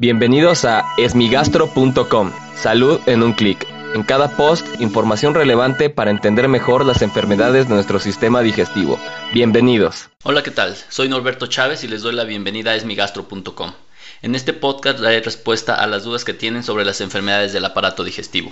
Bienvenidos 0.00 0.64
a 0.64 0.94
esmigastro.com. 0.96 2.32
Salud 2.56 3.00
en 3.04 3.22
un 3.22 3.34
clic. 3.34 3.66
En 3.94 4.02
cada 4.02 4.34
post, 4.34 4.66
información 4.80 5.34
relevante 5.34 5.90
para 5.90 6.10
entender 6.10 6.48
mejor 6.48 6.86
las 6.86 7.02
enfermedades 7.02 7.68
de 7.68 7.74
nuestro 7.74 8.00
sistema 8.00 8.40
digestivo. 8.40 8.98
Bienvenidos. 9.34 10.08
Hola, 10.22 10.42
¿qué 10.42 10.52
tal? 10.52 10.74
Soy 10.88 11.10
Norberto 11.10 11.48
Chávez 11.48 11.84
y 11.84 11.88
les 11.88 12.00
doy 12.00 12.14
la 12.14 12.24
bienvenida 12.24 12.70
a 12.70 12.76
esmigastro.com. 12.76 13.74
En 14.22 14.34
este 14.34 14.54
podcast 14.54 15.00
daré 15.00 15.20
respuesta 15.20 15.74
a 15.74 15.86
las 15.86 16.04
dudas 16.04 16.24
que 16.24 16.32
tienen 16.32 16.62
sobre 16.62 16.86
las 16.86 17.02
enfermedades 17.02 17.52
del 17.52 17.66
aparato 17.66 18.02
digestivo. 18.02 18.50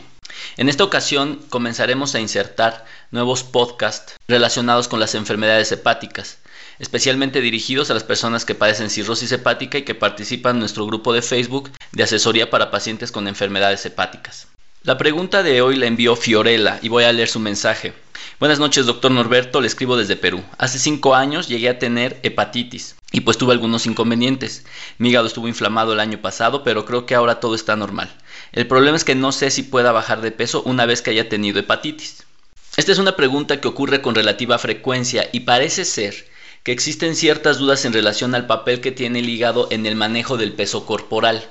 En 0.59 0.69
esta 0.69 0.85
ocasión 0.85 1.41
comenzaremos 1.49 2.15
a 2.15 2.21
insertar 2.21 2.85
nuevos 3.11 3.43
podcasts 3.43 4.17
relacionados 4.29 4.87
con 4.87 5.01
las 5.01 5.15
enfermedades 5.15 5.73
hepáticas 5.73 6.37
especialmente 6.79 7.41
dirigidos 7.41 7.91
a 7.91 7.95
las 7.95 8.05
personas 8.05 8.45
que 8.45 8.55
padecen 8.55 8.91
cirrosis 8.91 9.33
hepática 9.33 9.79
y 9.79 9.83
que 9.83 9.95
participan 9.95 10.57
en 10.57 10.61
nuestro 10.61 10.87
grupo 10.87 11.13
de 11.13 11.23
Facebook 11.23 11.71
de 11.93 12.03
asesoría 12.03 12.51
para 12.51 12.71
pacientes 12.71 13.13
con 13.13 13.29
enfermedades 13.29 13.85
hepáticas. 13.87 14.49
La 14.85 14.97
pregunta 14.97 15.43
de 15.43 15.61
hoy 15.61 15.77
la 15.77 15.87
envió 15.87 16.15
Fiorella 16.17 16.79
y 16.81 16.89
voy 16.89 17.05
a 17.05 17.13
leer 17.13 17.29
su 17.29 17.41
mensaje. 17.41 17.93
Buenas 18.39 18.61
noches, 18.61 18.87
doctor 18.87 19.11
Norberto, 19.11 19.61
le 19.61 19.67
escribo 19.67 19.97
desde 19.97 20.17
Perú. 20.17 20.43
Hace 20.57 20.79
cinco 20.79 21.17
años 21.17 21.49
llegué 21.49 21.69
a 21.69 21.79
tener 21.79 22.21
hepatitis 22.23 22.95
y 23.11 23.23
pues 23.23 23.37
tuve 23.37 23.53
algunos 23.53 23.87
inconvenientes. 23.87 24.65
Mi 24.99 25.11
hígado 25.11 25.27
estuvo 25.27 25.49
inflamado 25.49 25.93
el 25.93 26.01
año 26.01 26.23
pasado, 26.23 26.63
pero 26.63 26.85
creo 26.85 27.07
que 27.07 27.17
ahora 27.17 27.41
todo 27.41 27.57
está 27.57 27.75
normal. 27.75 28.11
El 28.53 28.69
problema 28.69 28.97
es 28.97 29.05
que 29.05 29.17
no 29.17 29.33
sé 29.33 29.51
si 29.51 29.65
pueda 29.65 29.93
bajar 29.93 30.21
de 30.21 30.31
peso 30.31 30.63
una 30.63 30.87
vez 30.87 31.03
que 31.03 31.11
haya 31.11 31.29
tenido 31.29 31.59
hepatitis. 31.59 32.25
Esta 32.77 32.93
es 32.93 32.99
una 32.99 33.17
pregunta 33.17 33.61
que 33.61 33.69
ocurre 33.69 34.01
con 34.01 34.15
relativa 34.15 34.59
frecuencia 34.59 35.29
y 35.33 35.41
parece 35.41 35.85
ser 35.85 36.29
que 36.69 36.73
existen 36.73 37.17
ciertas 37.17 37.57
dudas 37.57 37.87
en 37.87 37.95
relación 37.95 38.35
al 38.35 38.47
papel 38.47 38.83
que 38.83 38.93
tiene 38.93 39.21
el 39.21 39.29
hígado 39.31 39.69
en 39.71 39.87
el 39.87 39.97
manejo 39.97 40.37
del 40.37 40.53
peso 40.53 40.85
corporal. 40.85 41.51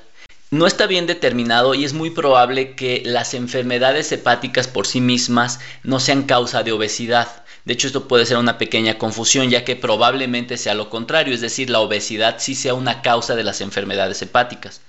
No 0.51 0.67
está 0.67 0.85
bien 0.85 1.07
determinado 1.07 1.73
y 1.73 1.85
es 1.85 1.93
muy 1.93 2.11
probable 2.11 2.75
que 2.75 3.01
las 3.03 3.33
enfermedades 3.33 4.11
hepáticas 4.11 4.67
por 4.67 4.85
sí 4.85 5.01
mismas 5.01 5.59
no 5.81 5.99
sean 5.99 6.25
causa 6.25 6.61
de 6.61 6.71
obesidad. 6.71 7.43
De 7.65 7.73
hecho, 7.73 7.87
esto 7.87 8.07
puede 8.07 8.27
ser 8.27 8.37
una 8.37 8.59
pequeña 8.59 8.99
confusión, 8.99 9.49
ya 9.49 9.65
que 9.65 9.75
probablemente 9.75 10.55
sea 10.55 10.75
lo 10.75 10.91
contrario, 10.91 11.33
es 11.33 11.41
decir, 11.41 11.71
la 11.71 11.79
obesidad 11.79 12.35
sí 12.37 12.53
sea 12.53 12.75
una 12.75 13.01
causa 13.01 13.33
de 13.33 13.43
las 13.43 13.61
enfermedades 13.61 14.21
hepáticas. 14.21 14.81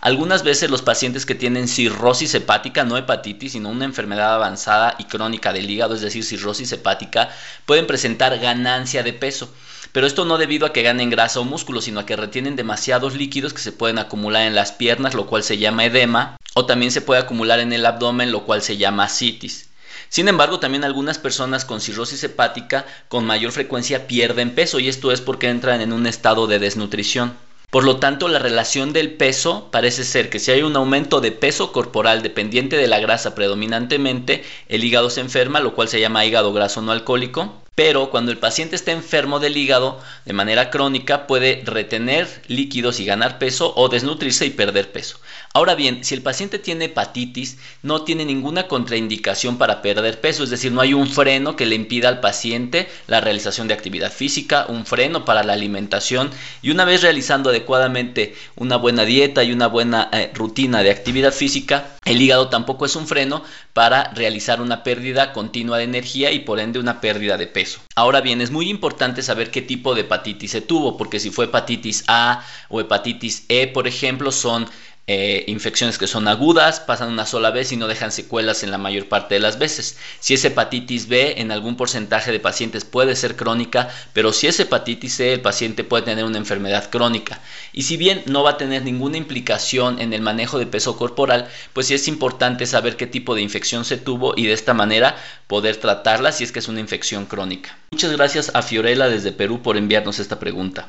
Algunas 0.00 0.44
veces 0.44 0.70
los 0.70 0.82
pacientes 0.82 1.26
que 1.26 1.34
tienen 1.34 1.66
cirrosis 1.66 2.34
hepática, 2.34 2.84
no 2.84 2.96
hepatitis, 2.96 3.52
sino 3.52 3.68
una 3.68 3.84
enfermedad 3.84 4.34
avanzada 4.34 4.94
y 5.00 5.04
crónica 5.04 5.52
del 5.52 5.68
hígado, 5.68 5.96
es 5.96 6.02
decir, 6.02 6.22
cirrosis 6.22 6.70
hepática, 6.70 7.30
pueden 7.66 7.88
presentar 7.88 8.38
ganancia 8.38 9.02
de 9.02 9.12
peso. 9.12 9.52
Pero 9.92 10.06
esto 10.06 10.24
no 10.24 10.38
debido 10.38 10.66
a 10.66 10.72
que 10.72 10.82
ganen 10.82 11.10
grasa 11.10 11.40
o 11.40 11.44
músculo, 11.44 11.82
sino 11.82 12.00
a 12.00 12.06
que 12.06 12.16
retienen 12.16 12.56
demasiados 12.56 13.14
líquidos 13.14 13.52
que 13.52 13.60
se 13.60 13.72
pueden 13.72 13.98
acumular 13.98 14.42
en 14.42 14.54
las 14.54 14.72
piernas, 14.72 15.12
lo 15.12 15.26
cual 15.26 15.42
se 15.42 15.58
llama 15.58 15.84
edema, 15.84 16.38
o 16.54 16.64
también 16.64 16.90
se 16.90 17.02
puede 17.02 17.20
acumular 17.20 17.60
en 17.60 17.74
el 17.74 17.84
abdomen, 17.84 18.32
lo 18.32 18.44
cual 18.44 18.62
se 18.62 18.78
llama 18.78 19.08
citis. 19.08 19.68
Sin 20.08 20.28
embargo, 20.28 20.60
también 20.60 20.84
algunas 20.84 21.18
personas 21.18 21.64
con 21.64 21.80
cirrosis 21.80 22.24
hepática 22.24 22.86
con 23.08 23.24
mayor 23.24 23.52
frecuencia 23.52 24.06
pierden 24.06 24.54
peso 24.54 24.78
y 24.78 24.88
esto 24.88 25.12
es 25.12 25.20
porque 25.20 25.48
entran 25.48 25.80
en 25.80 25.92
un 25.92 26.06
estado 26.06 26.46
de 26.46 26.58
desnutrición. 26.58 27.34
Por 27.70 27.84
lo 27.84 27.96
tanto, 27.96 28.28
la 28.28 28.38
relación 28.38 28.92
del 28.92 29.14
peso 29.14 29.70
parece 29.70 30.04
ser 30.04 30.28
que 30.28 30.38
si 30.38 30.50
hay 30.50 30.62
un 30.62 30.76
aumento 30.76 31.22
de 31.22 31.32
peso 31.32 31.72
corporal 31.72 32.20
dependiente 32.20 32.76
de 32.76 32.86
la 32.86 33.00
grasa 33.00 33.34
predominantemente, 33.34 34.44
el 34.68 34.84
hígado 34.84 35.08
se 35.08 35.22
enferma, 35.22 35.60
lo 35.60 35.74
cual 35.74 35.88
se 35.88 35.98
llama 35.98 36.26
hígado 36.26 36.52
graso 36.52 36.82
no 36.82 36.92
alcohólico, 36.92 37.61
pero 37.74 38.10
cuando 38.10 38.30
el 38.30 38.38
paciente 38.38 38.76
está 38.76 38.92
enfermo 38.92 39.40
del 39.40 39.56
hígado 39.56 39.98
de 40.26 40.34
manera 40.34 40.70
crónica 40.70 41.26
puede 41.26 41.62
retener 41.64 42.42
líquidos 42.46 43.00
y 43.00 43.06
ganar 43.06 43.38
peso 43.38 43.72
o 43.76 43.88
desnutrirse 43.88 44.44
y 44.44 44.50
perder 44.50 44.92
peso. 44.92 45.18
Ahora 45.54 45.74
bien, 45.74 46.04
si 46.04 46.14
el 46.14 46.22
paciente 46.22 46.58
tiene 46.58 46.86
hepatitis, 46.86 47.56
no 47.82 48.02
tiene 48.02 48.26
ninguna 48.26 48.68
contraindicación 48.68 49.56
para 49.56 49.80
perder 49.80 50.20
peso, 50.20 50.44
es 50.44 50.50
decir, 50.50 50.70
no 50.70 50.82
hay 50.82 50.92
un 50.92 51.08
freno 51.08 51.56
que 51.56 51.64
le 51.64 51.74
impida 51.74 52.08
al 52.08 52.20
paciente 52.20 52.88
la 53.06 53.22
realización 53.22 53.68
de 53.68 53.74
actividad 53.74 54.12
física, 54.12 54.66
un 54.68 54.84
freno 54.84 55.24
para 55.24 55.42
la 55.42 55.54
alimentación 55.54 56.30
y 56.60 56.70
una 56.70 56.84
vez 56.84 57.02
realizando 57.02 57.50
adecuadamente 57.50 58.34
una 58.54 58.76
buena 58.76 59.04
dieta 59.04 59.44
y 59.44 59.52
una 59.52 59.66
buena 59.66 60.10
eh, 60.12 60.30
rutina 60.34 60.82
de 60.82 60.90
actividad 60.90 61.32
física, 61.32 61.96
el 62.04 62.20
hígado 62.20 62.48
tampoco 62.48 62.84
es 62.84 62.96
un 62.96 63.06
freno 63.06 63.44
para 63.72 64.12
realizar 64.12 64.60
una 64.60 64.82
pérdida 64.82 65.32
continua 65.32 65.78
de 65.78 65.84
energía 65.84 66.32
y 66.32 66.40
por 66.40 66.58
ende 66.58 66.80
una 66.80 67.00
pérdida 67.00 67.36
de 67.36 67.46
peso. 67.46 67.80
Ahora 67.94 68.20
bien, 68.20 68.40
es 68.40 68.50
muy 68.50 68.68
importante 68.68 69.22
saber 69.22 69.50
qué 69.50 69.62
tipo 69.62 69.94
de 69.94 70.00
hepatitis 70.00 70.50
se 70.50 70.60
tuvo, 70.60 70.96
porque 70.96 71.20
si 71.20 71.30
fue 71.30 71.44
hepatitis 71.44 72.04
A 72.08 72.44
o 72.68 72.80
hepatitis 72.80 73.44
E, 73.48 73.68
por 73.68 73.86
ejemplo, 73.86 74.32
son 74.32 74.68
eh, 75.08 75.44
infecciones 75.48 75.98
que 75.98 76.06
son 76.06 76.28
agudas, 76.28 76.78
pasan 76.78 77.10
una 77.10 77.26
sola 77.26 77.50
vez 77.50 77.72
y 77.72 77.76
no 77.76 77.88
dejan 77.88 78.12
secuelas 78.12 78.62
en 78.62 78.70
la 78.70 78.78
mayor 78.78 79.08
parte 79.08 79.34
de 79.34 79.40
las 79.40 79.58
veces. 79.58 79.96
Si 80.20 80.34
es 80.34 80.44
hepatitis 80.44 81.08
B, 81.08 81.40
en 81.40 81.50
algún 81.50 81.76
porcentaje 81.76 82.30
de 82.30 82.38
pacientes 82.38 82.84
puede 82.84 83.16
ser 83.16 83.34
crónica, 83.34 83.88
pero 84.12 84.32
si 84.32 84.46
es 84.46 84.60
hepatitis 84.60 85.14
C, 85.14 85.32
el 85.32 85.40
paciente 85.40 85.82
puede 85.82 86.04
tener 86.04 86.24
una 86.24 86.38
enfermedad 86.38 86.88
crónica. 86.88 87.40
Y 87.72 87.82
si 87.82 87.96
bien 87.96 88.22
no 88.26 88.44
va 88.44 88.50
a 88.50 88.58
tener 88.58 88.84
ninguna 88.84 89.16
implicación 89.16 90.00
en 90.00 90.12
el 90.12 90.22
manejo 90.22 90.60
de 90.60 90.66
peso 90.66 90.96
corporal, 90.96 91.48
pues 91.72 91.88
sí 91.88 91.94
es 91.94 92.06
importante 92.06 92.64
saber 92.66 92.96
qué 92.96 93.08
tipo 93.08 93.34
de 93.34 93.42
infección 93.42 93.84
se 93.84 93.96
tuvo 93.96 94.34
y 94.36 94.46
de 94.46 94.52
esta 94.52 94.72
manera 94.72 95.16
poder 95.48 95.78
tratarla 95.78 96.30
si 96.30 96.44
es 96.44 96.52
que 96.52 96.60
es 96.60 96.68
una 96.68 96.80
infección 96.80 97.26
crónica. 97.26 97.76
Muchas 97.90 98.12
gracias 98.12 98.52
a 98.54 98.62
Fiorella 98.62 99.08
desde 99.08 99.32
Perú 99.32 99.62
por 99.62 99.76
enviarnos 99.76 100.20
esta 100.20 100.38
pregunta. 100.38 100.88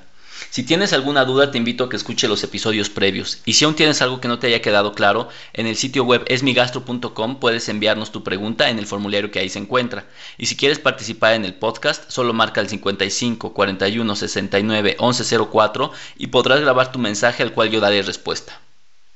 Si 0.53 0.61
tienes 0.61 0.93
alguna 0.93 1.25
duda, 1.25 1.49
te 1.49 1.57
invito 1.57 1.83
a 1.83 1.89
que 1.89 1.95
escuche 1.95 2.27
los 2.27 2.43
episodios 2.43 2.91
previos. 2.91 3.39
Y 3.43 3.53
si 3.53 3.65
aún 3.65 3.73
tienes 3.73 4.03
algo 4.03 4.21
que 4.21 4.27
no 4.27 4.37
te 4.37 4.45
haya 4.45 4.61
quedado 4.61 4.93
claro, 4.93 5.27
en 5.53 5.65
el 5.65 5.75
sitio 5.75 6.03
web 6.03 6.23
esmigastro.com 6.27 7.39
puedes 7.39 7.69
enviarnos 7.69 8.11
tu 8.11 8.23
pregunta 8.23 8.69
en 8.69 8.77
el 8.77 8.85
formulario 8.85 9.31
que 9.31 9.39
ahí 9.39 9.49
se 9.49 9.57
encuentra. 9.57 10.05
Y 10.37 10.45
si 10.45 10.55
quieres 10.55 10.77
participar 10.77 11.33
en 11.33 11.43
el 11.43 11.55
podcast, 11.55 12.07
solo 12.11 12.33
marca 12.33 12.61
el 12.61 12.69
55 12.69 13.51
41 13.51 14.15
69 14.15 14.97
1104 14.99 15.91
y 16.19 16.27
podrás 16.27 16.61
grabar 16.61 16.91
tu 16.91 16.99
mensaje 16.99 17.41
al 17.41 17.53
cual 17.53 17.71
yo 17.71 17.79
daré 17.79 18.03
respuesta. 18.03 18.61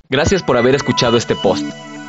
Gracias 0.08 0.42
por 0.42 0.56
haber 0.56 0.74
escuchado 0.74 1.16
este 1.16 1.36
post. 1.36 1.64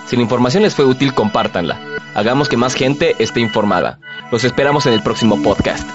Si 0.08 0.16
la 0.16 0.24
información 0.24 0.64
les 0.64 0.74
fue 0.74 0.86
útil, 0.86 1.14
compártanla. 1.14 1.80
Hagamos 2.16 2.50
que 2.50 2.58
más 2.58 2.74
gente 2.74 3.16
esté 3.20 3.42
informada. 3.42 4.00
Los 4.32 4.44
esperamos 4.44 4.88
en 4.88 4.94
el 4.94 5.04
próximo 5.04 5.40
podcast. 5.44 5.88